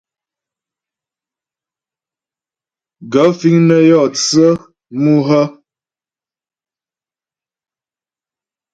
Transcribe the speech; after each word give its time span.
Gaə̂ 3.11 3.29
fíŋ 3.39 3.55
nə́ 3.67 3.81
yɔ 3.89 4.01
tsə́ 4.15 4.49
mú 5.01 5.13
hə́? 5.27 5.43